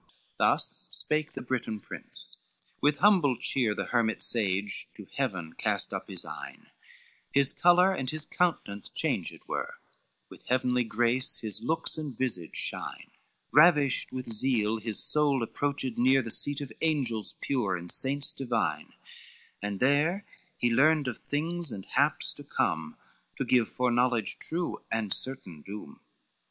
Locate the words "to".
4.95-5.05, 22.33-22.43, 23.35-23.45